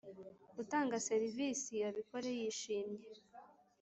utanga 0.61 0.95
serivisi 1.07 1.73
abikore 1.89 2.29
yishimye 2.39 3.03